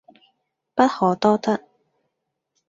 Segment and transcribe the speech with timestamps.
[0.73, 1.61] 不可多得